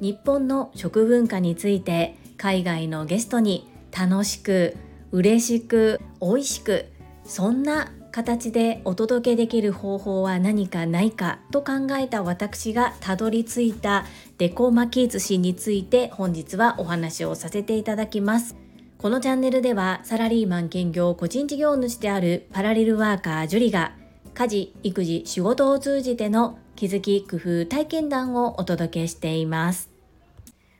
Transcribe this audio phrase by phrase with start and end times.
[0.00, 4.76] 日本の食文化について海外のゲストに楽しく
[5.10, 6.86] 嬉しく美味しく
[7.24, 14.06] そんな形でお届けできる方法は何かないかと考えた私がたどり着いた
[14.38, 18.56] デコ巻き寿司について本日はお話をさせていただきます。
[18.96, 23.92] このチャンネルではサラリーマン兼業個人事業主であるパラレルワーカージュリが
[24.36, 29.96] 家事育児仕事を通じての気づき工夫体験談をお届けしています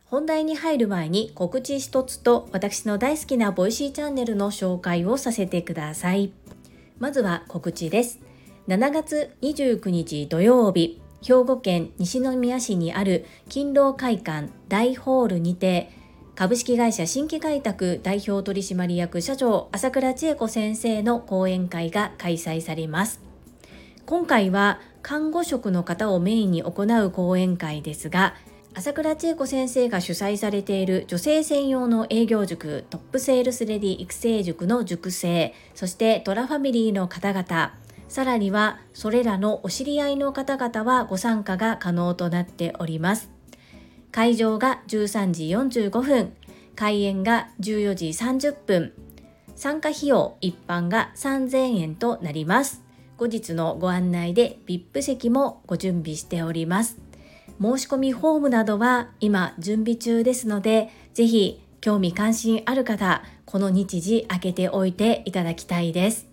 [0.04, 6.32] 本題に入る前に告知一つと私の大好きな Voicy チャンネルの紹介をさせてください。
[7.00, 8.20] まずは告知です。
[8.68, 15.90] 7月29日土曜日、兵庫県西宮市にある勤労会館大ホールにて
[16.36, 23.25] 株式会社新規開拓代表取締役社長朝倉千恵子先生の講演会が開催されます。
[24.06, 28.34] 今回は看護職の方をメインに行う講演会ですが、
[28.72, 37.74] 朝倉千恵子先生が主催されている女性専用の営業塾トップセールスレディ育成塾の塾生そしてトラファミリーの方々
[38.08, 43.30] さらにはそれらのお知り合いの方々はご参加が可能となっております。
[44.12, 46.32] 会場が13時45分
[46.74, 48.92] 開演が14時30分
[49.56, 52.85] 参加費用一般が3000円となります。
[53.16, 57.06] 後日のご案内で VIP 席もご準備しております
[57.60, 66.26] 申し込みフォームなどは今準備中ですので、ぜひ興味関心ある方、この日時開けておいていただきたいです。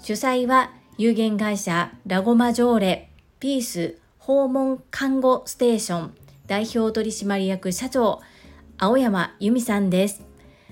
[0.00, 6.14] 主催は有限会社ラゴマジョーレピース訪問看護ステーション
[6.46, 8.20] 代表取締役社長
[8.78, 10.22] 青山由美さんです。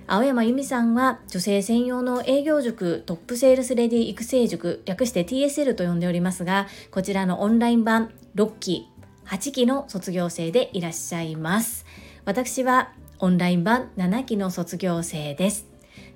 [0.06, 8.90] 青山由美さんは女性専用の営業塾トップセールスレディ育成塾略して TSL と呼んでおりますがこちらのオンライン版6期
[9.24, 11.86] 8期の卒業生でいらっしゃいます。
[12.26, 15.66] 私はオンライン版7期の卒業生です。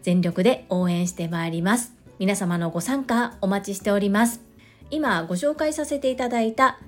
[0.02, 1.94] 全力で応援してまいります。
[2.18, 4.42] 皆様のご参加お待ちしております。
[4.90, 6.78] 今ご紹介させていただいた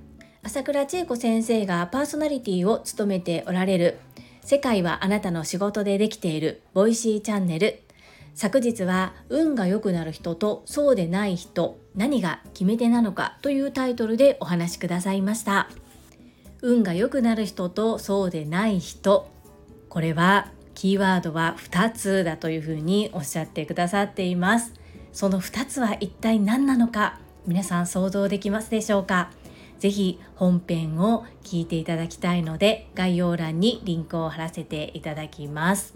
[0.42, 3.98] 朝倉千恵子先生がパーソナリティを務めておられる
[4.42, 6.62] 世界はあなたの仕事でできている。
[6.74, 7.80] Voicy チャンネル。
[8.34, 11.78] 昨日は運が良くなる人とそうでない人。
[11.94, 15.68] 何が決め手なのかというタイトルでお話しくださいました。
[16.62, 19.30] 運が良くなる人とそうでない人。
[19.88, 24.72] これはキーワードは2つだというふうにおっしゃってくださっています。
[25.12, 27.18] その2つは一体何なのか。
[27.46, 29.30] 皆さん想像できますでしょうか？
[29.80, 35.94] ぜひ本編を聞いていただきたいので概要欄にリンクを貼らせていただきます。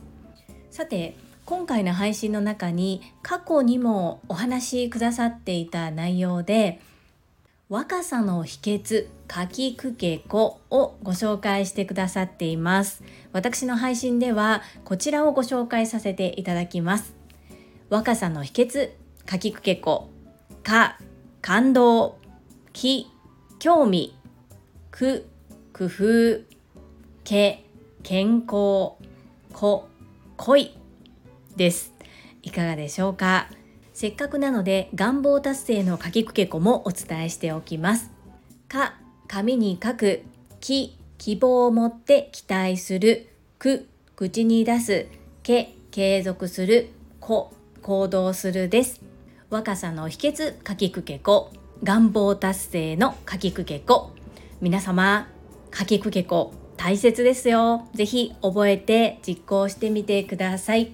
[0.71, 6.81] さて今回の配信の中に過去にもお話しくださっていた内容で
[7.69, 13.03] 若さの秘訣かきくけこをご紹介してくださっています。
[13.33, 17.15] 私の配信ではこちらをご紹介させていただきます。
[17.91, 18.91] 若さの秘訣
[19.27, 20.09] かきくけこ。
[20.62, 20.99] か
[21.43, 22.17] 感動。
[22.75, 23.06] き
[23.64, 24.14] 興味
[24.91, 25.26] く
[25.72, 26.42] 工夫
[27.25, 27.64] け
[28.02, 28.92] 健康
[29.54, 29.88] こ
[30.36, 30.76] 恋
[31.56, 31.94] です
[32.42, 33.48] いかがでしょうか？
[33.94, 38.10] せっかくなので願望達成の書きくけこもお伝えしておきます。
[38.69, 38.97] か、
[39.28, 40.20] 紙に書く。
[40.60, 43.31] き、希望を持って期待する。
[43.58, 45.06] く、口に出す。
[45.42, 46.91] け、継続する。
[47.19, 49.00] こ、行動するです。
[49.48, 51.50] 若さの秘訣書きくけこ。
[51.84, 54.12] 願望達成の書きくけこ。
[54.62, 55.28] 皆様、
[55.71, 57.87] 書きくけこ大切ですよ。
[57.93, 60.93] ぜひ覚えて実行してみてください。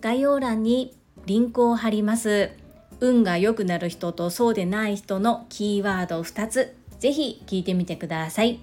[0.00, 0.96] 概要欄に
[1.26, 2.52] リンクを貼ります。
[3.00, 8.60] 運が良くなる人とそうでない人のキーワード2つ、ぜひ聞いてみてください。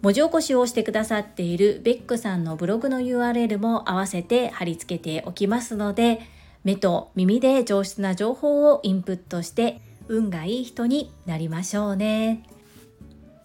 [0.00, 6.22] 文字起こしをしてくださっているベックさんのブログの URL も合わせて貼り付けておきますので、
[6.64, 12.42] 目と耳で上質な情報をインプットして運がいい人になりましょうね。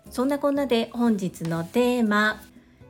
[0.10, 2.42] そんなこんなで本日のテーマ、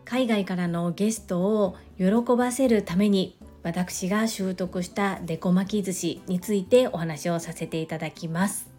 [0.05, 2.05] 海外からのゲストを喜
[2.37, 8.69] ばせるために私が習得したデコ巻き寿司についてお話をさせていただきます。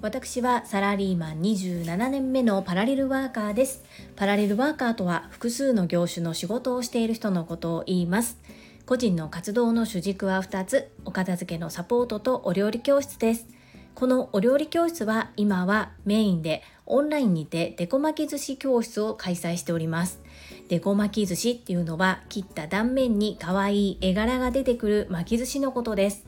[0.00, 3.84] 私はサラリーマン27年目のパラレルワーカーです。
[4.16, 8.38] パラレルワーカーとは複数の業種の仕事をしている人のことを言います。
[8.86, 13.59] 個人の活動の主軸は2つお片付けのサポートとお料理教室です。
[14.00, 20.22] このお料理教室は今はメインでオンラインにてデコ巻き寿司教室を開催しております。
[20.70, 26.24] でこ巻き寿司っていうのは切った断面に可愛い絵柄が出てくる巻き寿司のことです。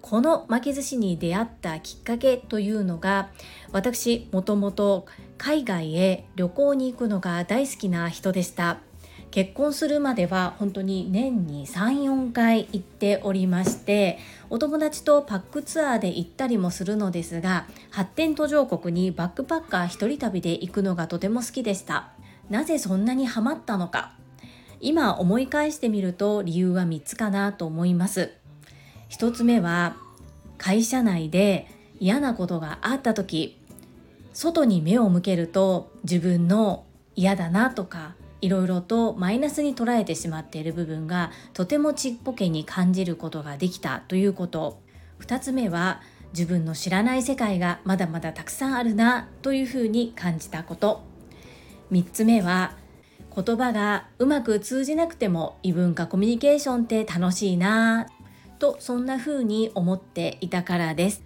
[0.00, 3.30] この巻き寿司に出会ったきっかけというのが
[3.72, 5.06] 私もともと
[5.38, 8.78] 海外へ旅行に行くのが大好きな人でした。
[9.30, 22.10] 結婚するまでは本当に年に34回行っておりましてお友達とパックツアーで行ったりもするのですが発展途上国にバックパッカー一人旅で行くのがとても好きでした。
[22.48, 24.12] なぜそんなにハマったのか。
[24.80, 28.32] 今思い返してみると理由は3つかなと思います。
[29.10, 29.96] 1つ目は
[30.56, 31.68] 会社内で
[32.00, 33.58] 嫌なことがあった時
[34.32, 36.84] 外に目を向けると自分の
[37.16, 44.80] 嫌だなとかいろいろとマイナスに捉えてしまっている部分がとてもちっぽけに感じることができたということ。
[45.20, 46.00] 2つ目は
[46.32, 51.02] 自分の知らない世界がまだまだたくさんあるなというふうに感じたこと。
[51.90, 52.76] 3つ目は
[53.34, 58.06] 言葉がうまく通じなくても異文化コミュニケーションって楽しいな
[58.58, 61.24] とそんな風に思っていたからです。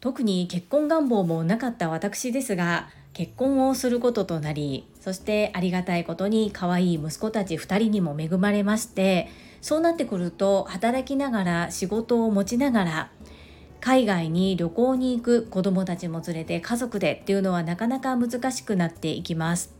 [0.00, 9.28] 特に結婚願望もなかった私ですが結婚をすることとなりそしてありがたいことに可愛い息子たち2人にも恵まれまして
[9.60, 13.10] そうなってくると働きながら仕事を持ちながら
[13.80, 19.74] 海外に旅行に行く子どもたちも連れて家族でっていうのはなかなか難しくなっていきます。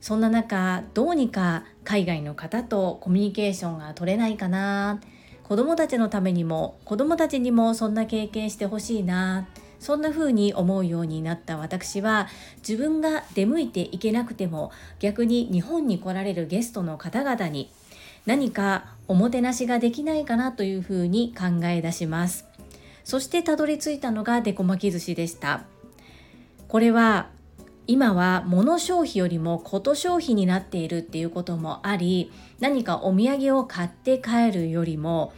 [0.00, 4.98] そんな中どうにか海外の方とコミュニケーションが取れないかな。
[5.42, 9.46] 子どもたちのためにも子どもたちにもそんな経験してほしいな。
[9.84, 12.26] そんな風に思うようになった私は
[12.66, 17.70] 自分が出向いていけなくても逆に日本に来られるゲストの方々に
[18.24, 22.46] 何かおもてなしができないかなというふうに考え出します。
[23.04, 25.64] そしてたどり着いたのがデコ巻き寿司でした。
[26.66, 27.28] これは
[27.86, 35.34] 今は物消費よりもこと消費になっているっていうこともあり何かお土産を買って帰るよりも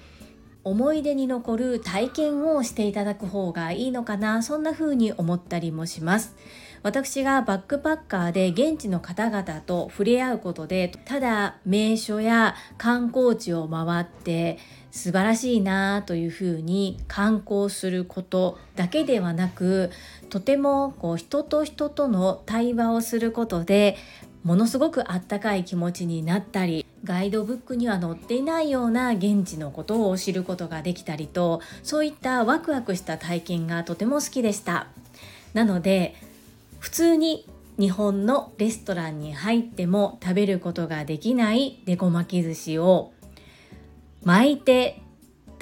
[0.67, 6.35] 思い出に残る体験をしていただく方がいいのかなそんな風に思ったりもします。
[6.83, 14.59] 私がバックパッカーで現地の方々と触れ合うことでただ名所や観光地を回って
[14.91, 19.91] 素晴らしいなというふうに観光することだけではなく
[20.31, 23.97] とてもこう人と人との対話をすることで
[24.45, 34.89] ものすごくあったかい気持ちになったりガイドブックには載っていないような現地のことを知ることができたりとそういったワクワクした体験がとても好きでした。
[35.55, 36.15] なので
[36.81, 37.49] 普通に
[37.79, 43.13] 日本のレストランに入っても食べることができないデコ巻き寿司を
[44.25, 45.01] 巻いて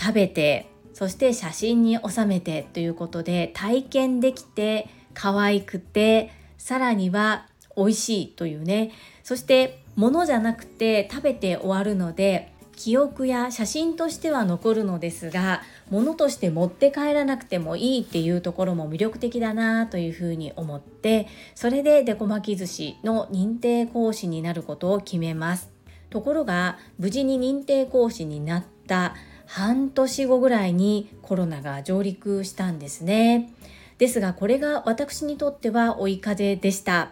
[0.00, 7.46] 食べてそして写真に収めてということで体験できて可愛くてさらには
[7.76, 8.93] 美味しいというね。
[9.23, 25.70] そして物じゃなくて食べて終わるので記憶や写真としては残るのですが物として持って帰らなくてもいいっていうところも魅力的だなというふうに思ってそれでデコ巻き寿司の認定講師になることを決めます。
[26.11, 29.14] ところが無事に認定講師になった
[29.46, 33.52] 半年後ぐらいにコロナが上陸したんですね。
[33.99, 37.11] ですがこれが私にとっては追い風でした。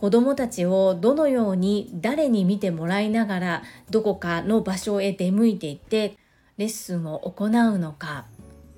[0.00, 6.16] 子どもたちをどのように誰に見てもらいながらどこかの場所へ出向いていって
[6.56, 8.24] レッスンを行うのか。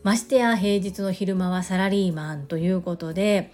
[0.03, 3.53] ましてや平日の昼間はサラリーマンということで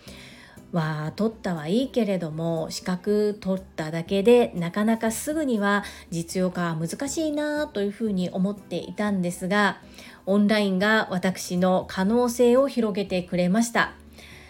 [0.73, 9.83] は取ったはいいけれども資格取っただけでなかなかすぐには実用化は難しいなというふうに思っていたんですが
[10.25, 13.93] オンラインが私の可能性を広げてくれました。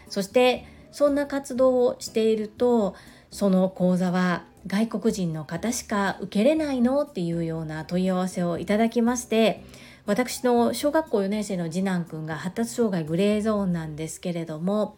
[0.09, 2.95] そしてそんな活動をしていると
[3.31, 9.65] その講座は外国人の方しか受けれないのっていうような問い合わせをいただきまして
[10.07, 14.97] 私の小学校4年生の次男くんが発達障害グレーゾーンなんですけれども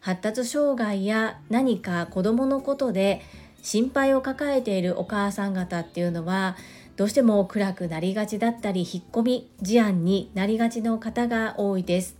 [0.00, 3.22] 発達障害や何か子どものことで
[3.62, 6.56] 心配を抱えているお母さん方っていうのは
[6.96, 12.16] どうしても暗くなりがちだったり引っ込み思案になりがちの方が多いです。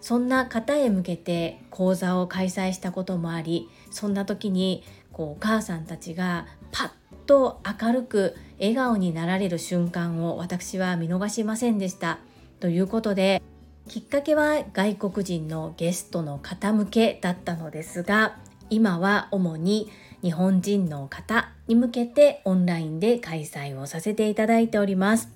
[0.00, 6.90] そんな方へ向けて講座を開催したこともありそんな時にこうお母さんたちがパッ
[7.26, 12.18] と明るく笑顔になられる瞬間を私は見逃しませんでした。
[12.60, 13.42] ということで
[13.88, 18.36] きっかけは外国人のゲストの方向けだったのですが
[18.70, 19.90] 今は主に
[20.22, 25.30] 日本人の方に向けてオンラインで開催をさせていただいております。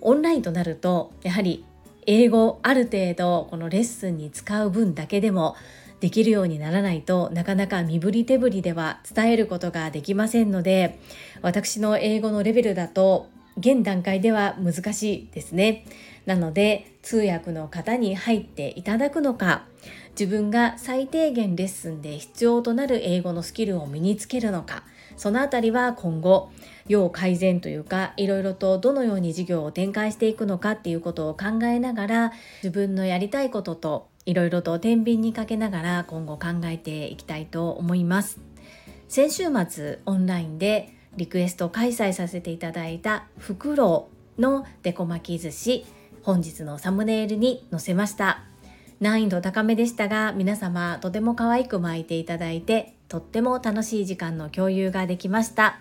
[0.00, 1.64] オンラインとなるとやはり
[2.06, 5.56] 英語ある程度このレッスンに使う分だけでも
[6.00, 10.98] できるようにならないとなかなか身振り手振りでは伝えることができませんので
[11.40, 15.86] 私の英語のレベルだと現段階では難しいですね。
[16.26, 19.64] なので通訳の方に入っていただくのか
[20.18, 24.84] 自分が最低限レッスンで必要となる英語のスキルを身につけるのか
[25.16, 26.50] そのあたりは今後
[26.88, 38.40] 要改善というかいろいろとどのように事業を展開していくのかっていうことを考えながら自分のやりたいことといろいろと天秤にかけながら今後考えていきたいと思います。
[39.08, 45.86] 先週末オンラインでリクエスト開催させていただいたフクロウのデコ巻き寿司
[46.22, 48.42] 本日のサムネイルに載せました。
[49.00, 55.80] 難易度高めでしたが皆様とても可愛く巻いていただいてとっても楽しい時間の共有ができました。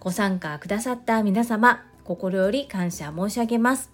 [0.00, 3.90] ご参加くださった皆様心より感謝申し上げます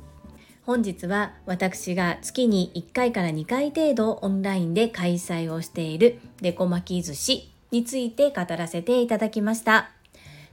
[0.62, 9.90] 本日は私が月に1回から2回程度オンラインで開催をしているデコ巻き寿司について語らせていただきました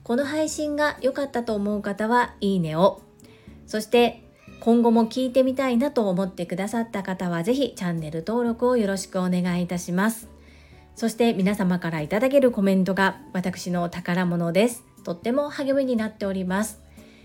[0.04, 3.02] この配信が良かったと思う方はいいねを
[3.68, 4.24] そして
[4.60, 10.30] 今後も聞いてみたいなと思ってくださった方はぜひチャンネル登録をよろしくお願いいたします。
[10.96, 14.93] そして皆様からいただけるコメントが私の宝物です。
[15.04, 16.82] とっても励みになっております。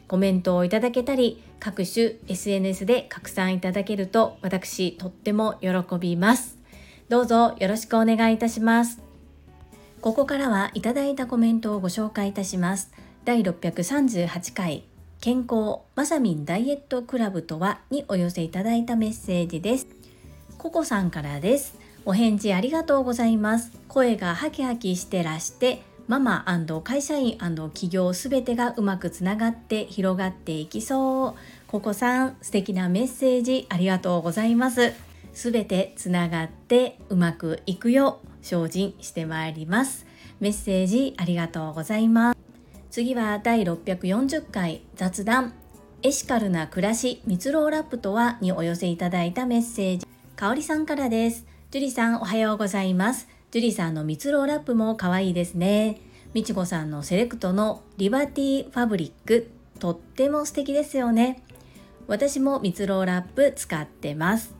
[0.06, 5.68] コメントをいただけたり、各種 SNS で拡散いただけると私とっても喜
[5.98, 6.58] びます。
[7.08, 9.00] どうぞよろしくお願いいたします。
[10.00, 12.90] ここからはいただいたコメントをご紹介いたします。
[13.24, 14.84] 第638回
[15.20, 19.88] 健康まさみんダイエットクラブとはにお寄せいただいたメッセージです。
[20.56, 21.76] ココさんからです。
[22.04, 23.72] お返事ありがとうございます。
[23.88, 26.44] 声がハキハキしてらして、ママ
[26.82, 31.34] 会社員企業すべてがうまくつながって広がっていきそう。
[31.66, 34.94] ココさん、素敵なメッセージありがとうございます。
[35.34, 40.06] すべてつながってうまくいくよ精進してまいります。
[40.40, 42.38] メッセージありがとうございます。
[42.90, 45.52] 次は第640回雑談
[46.02, 56.02] エシカルな暮らし蜜ろラップとはにお寄せいただいたメッセージかおりさんからですジュリさんおはようございますジュリさんの蜜ろうラップも可愛いですね。
[56.34, 59.50] みちこさんのセレクトのリバティファブリック。
[59.78, 61.42] とっても素敵ですよね。
[62.08, 64.54] 私も蜜ろうラップ使ってます。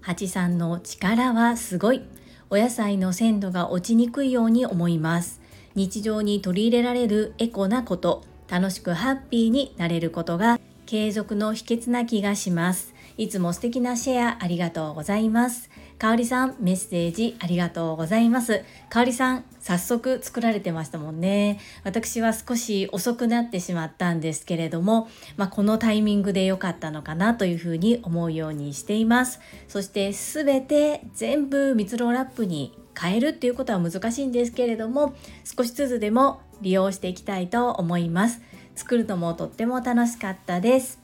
[0.00, 2.02] 八さんの力はすごい。
[2.48, 5.42] お野菜の鮮度が落ちにくいように思います。
[5.74, 8.24] 日常に取り入れられるエコなこと。
[8.48, 12.94] 楽しくハッピーになれることが継続の秘訣な気がします。
[13.18, 15.68] いつも素敵なシェアありがとうございます。
[15.98, 18.64] かおりさんメッセージありがとうございます。
[18.90, 21.60] かおりさん早速作られてましたもんね。
[21.84, 29.40] 私は少し遅くなってしまったんですけれども、まあ、このタイミングで良かったのかなというふうに思うようにしています。
[29.68, 38.40] そしてすべて全部蜜ろラップに変えるっていうことは難しいんですけれども少しずつでも利用していきたいと思います。
[38.74, 40.98] 作るのもとっても楽しかったです。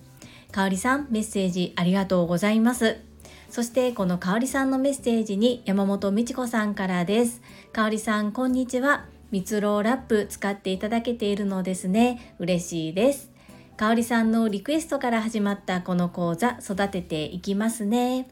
[0.51, 3.10] かおりさんメッセージありがとうございます。
[3.51, 7.43] そしてこのかおりさんのメッセージに山本美智子さんからです
[7.73, 13.31] かおりさんこんにちは蜜ろラップ使っていただけているのですね嬉しいです
[13.77, 18.29] かおりさんのリクエストから始まったこの講座育てていきますね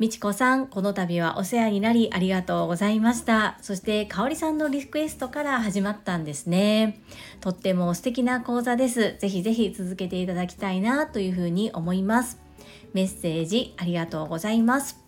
[0.00, 3.58] みちこさん、この度はお世話になりありがとうございました。
[3.60, 7.00] そして、かおりさんのリクエストから始まったんですね。
[7.40, 9.16] とっても素敵な講座です。
[9.18, 12.47] ぜひぜひ続けていただきたいなというふうに思います。
[12.94, 14.98] メッセージありがとうございます。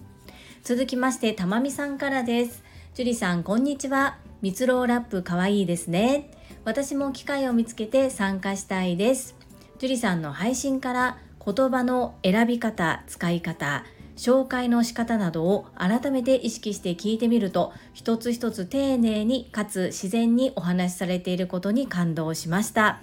[0.62, 2.62] 続きまして、たまみさんからです。
[2.94, 4.18] 樹里さん、こんにちは。
[4.42, 6.30] 蜜ろラップかわいいですね。
[6.64, 9.36] 私も機会を見つけて参加したいです。
[9.78, 13.84] 樹里さんの配信から言葉の選び方、使い方、
[14.20, 23.00] 紹介の仕方などを改めて意識して聞いてみると一つ一つ丁寧にかつ自然にお話しされていることに感動しました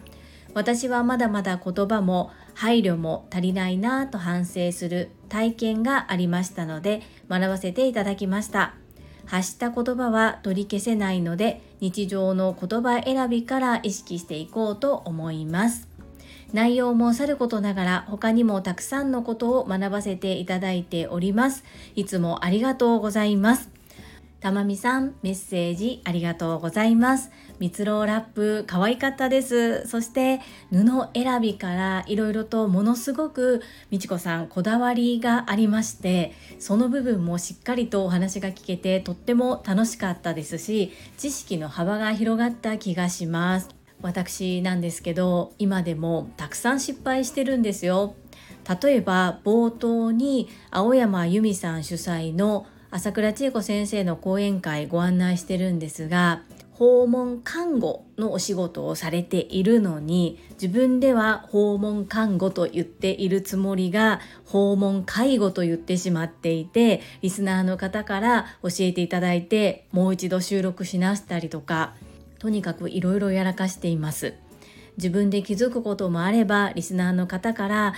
[0.58, 8.74] 私はまだまだ言葉も配慮も足りないなぁと反省する体験がありましたので学ばせていただきました
[9.28, 15.88] 発した言葉は取り消せないので日常の言葉選びから意識していこうと思います
[16.54, 21.66] 内容もさることながら他にもたくさんのことを学ばせていただいております。
[21.94, 23.77] いつもありがとうございます。
[24.40, 27.32] たまみさん、メッセージありがとうございます。
[27.60, 29.88] 蜜ろラップ可愛かったです。
[29.88, 30.40] そして
[30.70, 43.70] 布選びからいろいろとものすごくみちこさんこだわりがありまして、その部分もしっかりとお話が聞けてとっても楽しかったですし、知識の幅が広がった気がします。
[44.02, 48.16] 私なんですけど今でもたくさん失敗してるんですよ
[48.84, 71.96] 例えば冒頭に青山由美さん主催の朝倉千恵子先生の講演会ご案内してるんですが訪問看護のお仕事をされているのに自分では訪問看護と言っているつもりが訪問介護と言ってしまっていてリスナーの方から教えていただいてもう一度収録し直したりとか
[72.40, 74.36] とにかくいろいろやらかしています。
[74.98, 77.94] 自分で気づくこともあればリスナーの方から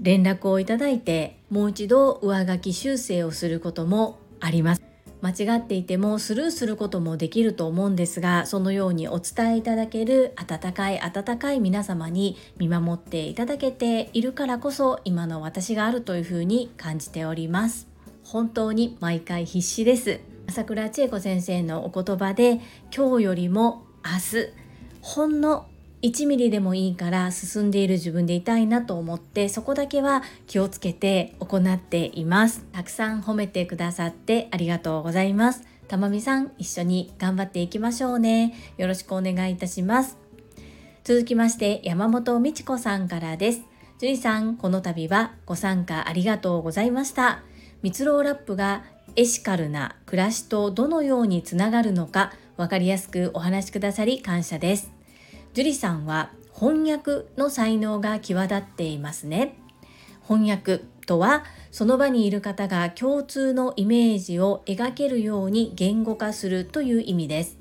[0.00, 4.82] 連絡をいただいてもう一度上書き修正をすることもあります。
[5.22, 17.86] 間違っていてもスルーすることもできると思うんですがそのようにお伝えいただける温かい温かい皆様に見守っていただけているからこそ今の私があるというふうに感じております。
[18.24, 20.20] 本当に毎回必死です。
[20.48, 22.60] 朝倉千恵子先生のお言葉で
[22.94, 24.62] 今日よりも明日
[25.00, 25.66] ほんの
[26.02, 32.64] 1ミリでもいいから進んでいる自分でいたいなと思ってそこだけは気をつけて行っています。
[32.72, 35.62] たくさん褒めてくださってありがとうございます。
[35.86, 38.52] たまみさん一緒に頑張っていきましょうね。
[38.78, 40.18] よろしくお願いいたします。
[41.04, 43.62] 続きまして山本美智子さんからです。
[44.00, 47.44] 樹里さんこの度はご参加ありがとうございました。
[47.82, 54.91] 蜜ろラップがエシカルな暮らしとどのようにつながるのか分かりやすくお話しくださり感謝です。
[55.54, 59.56] 樹里さんは翻訳の才能が際立っていますね。
[60.26, 67.58] 翻訳とはその場にいる方が共通のイメージを描けるように言語化するという意味です。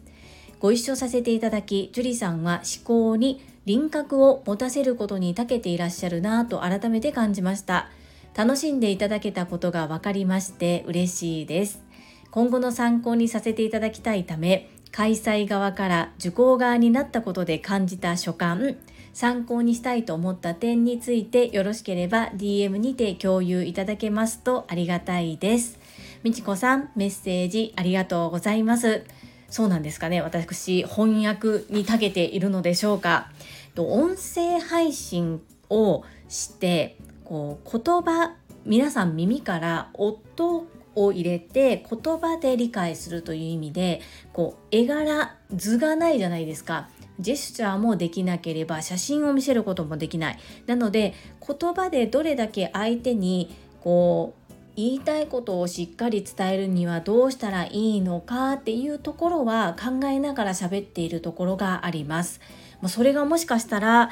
[0.60, 7.90] ご一緒させていただき樹里さんは思考に輪郭を持たせることに長けていらっしゃるなぁと改めて感じました。
[8.34, 11.82] 楽しんでいただけたことが分かりまして嬉しいです。
[12.30, 18.76] 今後の参考にさせていただきたいため開催側から受講側になったことで感じた所感
[19.14, 25.80] 参考にしたいと思った点についてよろしければ DM にて共有いただけますとありがたいです。
[26.24, 29.04] みちこさんメッセージありがとうございます。
[29.50, 30.22] そうなんですかね。
[30.22, 33.32] 私翻訳に長けているのでしょうか。
[33.78, 44.02] 音声配信をしてこう言葉皆さん耳から音を入れて言葉で理解するという意味で
[44.34, 51.14] こう絵柄図がないじゃないですかジェスチャーもできなければ写真を見せることもできないなので
[51.46, 54.42] 言葉でどれだけ相手にこう
[54.76, 62.40] 言いたいことをしっかり伝えるにはどうしたらいいのかっていうところは考えながら喋っているところがあります。
[62.88, 64.10] それがもしかしたら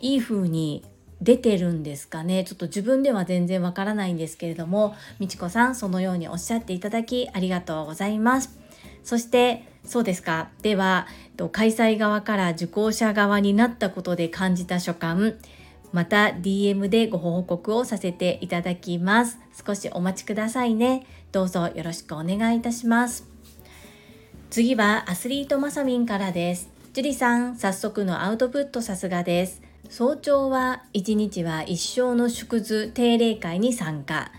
[0.00, 0.84] いい風に
[1.20, 2.44] 出てるんですかね？
[2.44, 8.58] ちょっと自分では全然わからないんですけれどもみちこさんそのようにおっしゃっていただきありがとうございます。
[9.02, 10.50] そしてそうですか。
[10.62, 11.06] では
[11.52, 15.34] 開催側から受講者側になったことで感じた所感
[15.92, 19.38] また DM でご報告をさせていただきます。
[19.64, 21.06] 少しお待ちくださいね。
[21.30, 23.26] どうぞよろしくお願いいたします。
[24.50, 26.68] 次はアスリートマサミンからです。
[26.92, 29.62] 樹里さん早速のアウトプットさすがです。
[29.90, 34.32] 早朝は1日は一生の縮図定例会に参加。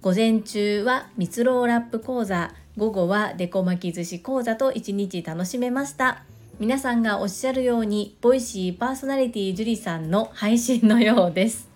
[0.00, 2.54] 午前中は蜜ろラップ講座。
[2.76, 6.24] 午後はデコ巻き寿司講座と1日楽しめました。
[6.58, 11.68] 皆さんがおっしゃるようにボイシーパーソナリティ樹里さんの配信のようです。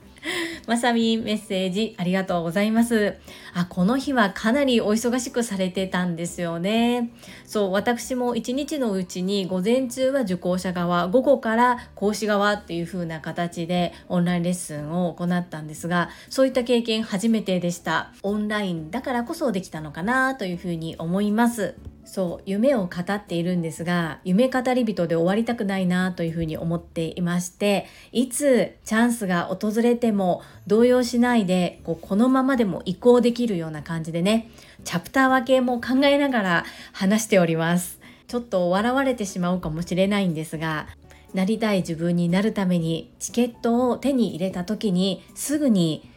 [0.66, 3.14] まさみメッセージありがとうございます。
[3.55, 7.11] あ、この日はかなりお忙しくされてたんですよね。
[7.44, 18.12] そう、私も一日のうちに午前中は受講者側、午後から講師側っていう風な形でオンラインレッスンを行ったんですが、そういった経験初めてでした。
[18.22, 21.74] オンラインだからこそできたのかなというふうに思います。
[22.16, 34.50] そう夢を語っているんですが夢語り人で終わりたくないなというふうに思っていましていつチャンスが訪れても動揺しないでこうこのままでも移行できるような感じでね
[34.83, 38.00] チャプター分けも考えながら話しております。
[38.29, 40.87] ちょっと笑われてしまうかもしれないんですが
[41.35, 46.09] なりたい自分になるためにチケットを手に入れた時にすぐに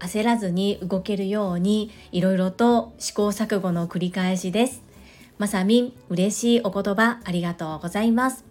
[0.00, 4.87] 焦らずに動けるようにいろいろと試行錯誤の繰り返しです。
[5.38, 8.44] まさみん、嬉しいお言葉ありがとうございます。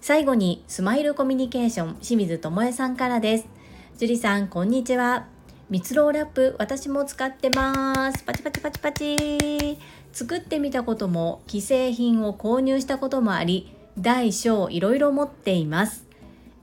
[0.00, 3.46] 最後に、スマイルコミュニケーション、清水智恵さんからです。
[3.98, 5.26] 樹里さん、こんにちは。
[5.70, 8.24] 蜜ろうラップ、私も使ってます。
[8.24, 9.78] パチパチパチパチ。
[10.12, 16.06] 作ってみたことも、既製品を購入したこともあり、大小いろいろ持っています。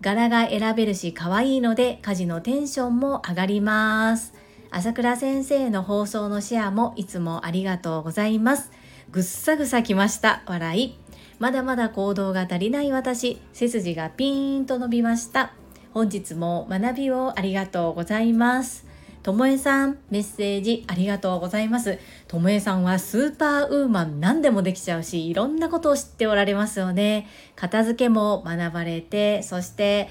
[0.02, 4.34] 柄が選べるし可愛いので家事のテンションも上がります。
[4.72, 8.72] 朝倉先生の放送のシェアもいつもありがとうございます。
[9.12, 10.44] ぐっさぐさきました。
[10.46, 10.96] 笑い。
[11.40, 13.42] まだまだ行動が足りない私。
[13.54, 15.52] 背筋がピーンと伸びました。
[15.96, 18.86] 本日も学びをありがとうございます。
[19.24, 21.98] ともえさんメッセージありがとうございます。
[22.28, 27.28] ともえさんはスーパーウーマン何でもできちゃうしいろんなことを知っておられますよね。
[27.56, 30.10] 片付けも学ばれてそして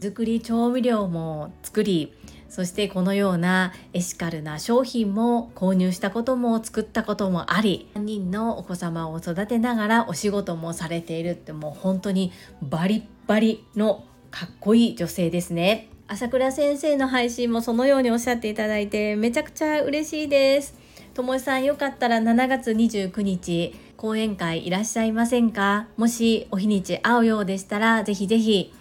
[0.00, 2.14] 作り調味料も作り
[2.48, 12.32] そしてこのようなエシカルな商品も購入したことも作ったこともあり3人のお子様を育てながらお仕事もされているってもう本当に
[12.62, 15.88] バリッバリのかっこいい女性ですね。
[16.06, 20.74] 朝倉先生の配信もそのようにおっしゃっていただいてめちゃくちゃ嬉しいです。
[21.12, 25.88] ともえさんよかったら7月29日講演会いらっしゃいませんか？
[25.98, 28.72] もしお日にち合うようでしたらぜひぜひ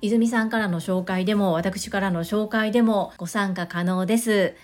[0.00, 4.54] 泉さんからの紹介でも私からの紹介でもご参加可能です。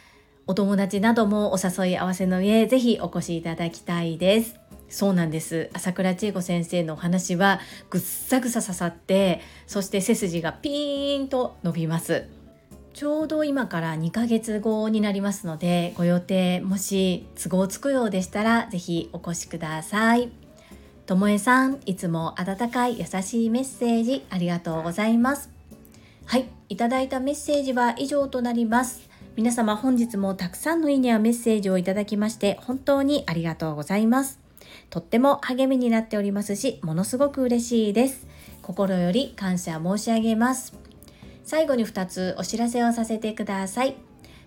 [0.46, 4.60] お友達などもお誘い合わせの上、ぜひお越しいただきたいです。
[4.88, 5.70] そうなんです。
[5.72, 12.26] 朝倉千恵子先生のお話はぐっさぐさ刺さって、そして背筋がピーンと伸びます。
[12.92, 20.43] ちょうど今から2ヶ月後になりますので、ご予定もし都合つくようでしたら、ぜひお越しください。
[21.06, 25.50] ともえさん、いつも温かい優しいメッセージありがとうございます。
[26.24, 29.08] はい、いただいたメッセージは以上となります。
[29.36, 34.38] 皆様本日もたくさんのいいねやメッセージをいただきまして本当にありがとうございます。
[34.88, 38.26] とっても励みになっておりますし、ものすごく嬉しいです。
[38.62, 40.72] 心より感謝申し上げます。
[41.44, 44.13] 最後に2つお知らせをさせてください。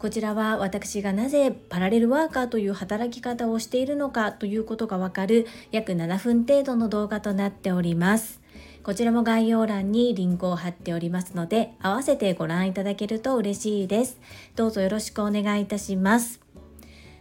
[0.00, 8.40] こちらは私がなぜパラレルワーカーという働き方をしているのかということがわかる約7分程度の動画となっております。
[8.82, 14.18] こちらも概要欄にリンクを貼っておりますので、合わせてご覧いただけると嬉しいです。
[14.56, 16.40] どうぞよろしくお願いいたします。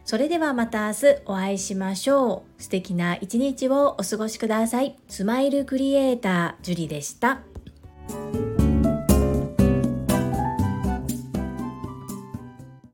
[0.05, 2.63] それではまた明日お会いしましょう。
[2.63, 4.97] 素敵な一日をお過ごしください。
[5.09, 7.41] スマイルクリエイター、ジュリでした。